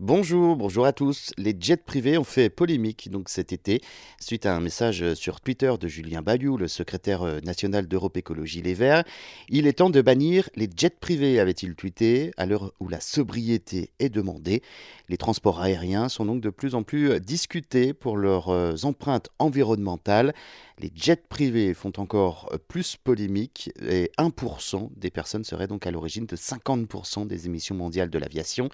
[0.00, 1.32] Bonjour, bonjour à tous.
[1.38, 3.80] Les jets privés ont fait polémique donc cet été
[4.18, 8.60] suite à un message sur Twitter de Julien Bayou, le secrétaire euh, national d'Europe Écologie
[8.60, 9.04] Les Verts.
[9.48, 13.92] Il est temps de bannir les jets privés, avait-il tweeté, à l'heure où la sobriété
[14.00, 14.64] est demandée.
[15.08, 20.34] Les transports aériens sont donc de plus en plus discutés pour leurs euh, empreintes environnementales.
[20.80, 26.26] Les jets privés font encore plus polémique et 1% des personnes seraient donc à l'origine
[26.26, 28.68] de 50% des émissions mondiales de l'aviation.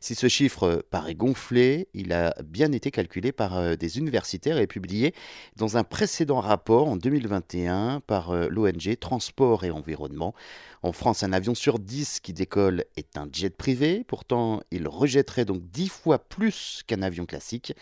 [0.00, 4.66] Si ce chiffre paraît gonflé, il a bien été calculé par euh, des universitaires et
[4.66, 5.14] publié
[5.56, 10.34] dans un précédent rapport en 2021 par euh, l'ONG Transport et Environnement.
[10.82, 15.44] En France, un avion sur 10 qui décolle est un jet privé, pourtant il rejetterait
[15.44, 17.72] donc 10 fois plus qu'un avion classique.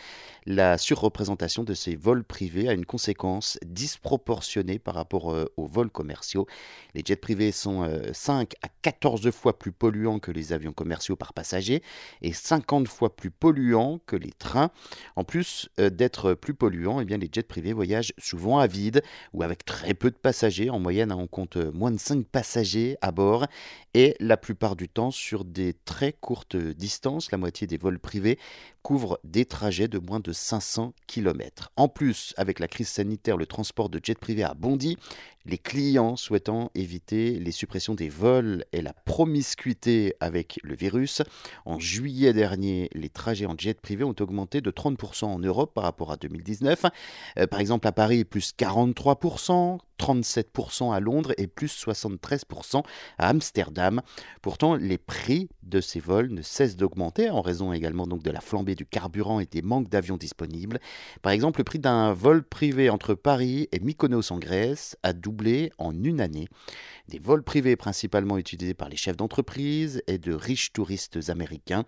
[0.47, 5.91] La surreprésentation de ces vols privés a une conséquence disproportionnée par rapport euh, aux vols
[5.91, 6.47] commerciaux.
[6.95, 11.33] Les jets privés sont 5 à 14 fois plus polluants que les avions commerciaux par
[11.33, 11.83] passager
[12.23, 14.71] et 50 fois plus polluants que les trains.
[15.17, 19.03] En plus euh, d'être plus polluants, eh bien, les jets privés voyagent souvent à vide
[19.33, 20.71] ou avec très peu de passagers.
[20.71, 23.47] En moyenne, hein, on compte moins de 5 passagers à bord
[23.95, 27.31] et la plupart du temps sur des très courtes distances.
[27.31, 28.39] La moitié des vols privés
[28.83, 31.73] couvrent des trajets de moins de 500 km.
[31.77, 34.97] En plus, avec la crise sanitaire, le transport de jets privés a bondi.
[35.47, 41.23] Les clients souhaitant éviter les suppressions des vols et la promiscuité avec le virus.
[41.67, 45.85] En juillet dernier, les trajets en jet privé ont augmenté de 30% en Europe par
[45.85, 46.87] rapport à 2019.
[47.39, 52.83] Euh, par exemple, à Paris, plus 43%, 37% à Londres et plus 73%
[53.19, 54.01] à Amsterdam.
[54.41, 58.41] Pourtant, les prix de ces vols ne cessent d'augmenter en raison également donc de la
[58.41, 60.81] flambée du carburant et des manques d'avions disponibles.
[61.23, 65.71] Par exemple, le prix d'un vol privé entre Paris et Mykonos en Grèce a doublé
[65.79, 66.49] en une année.
[67.09, 71.85] Des vols privés principalement utilisés par les chefs d'entreprise et de riches touristes américains.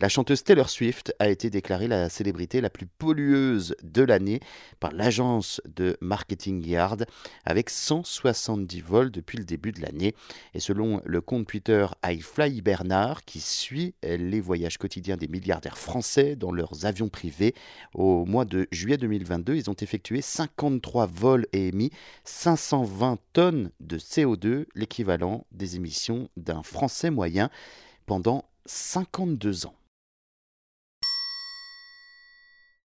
[0.00, 4.40] La chanteuse Taylor Swift a été déclarée la célébrité la plus pollueuse de l'année
[4.78, 7.06] par l'agence de marketing Yard
[7.44, 10.14] avec 170 vols depuis le début de l'année.
[10.54, 16.36] Et selon le compte Twitter iFly Bernard, qui suit les voyages quotidiens des milliardaires français
[16.36, 17.54] dans leurs avions privés,
[17.94, 21.90] au mois de juillet 2022, ils ont effectué 53 vols et émis
[22.24, 27.50] 520 tonnes de CO2, l'équivalent des émissions d'un Français moyen
[28.06, 29.74] pendant 52 ans.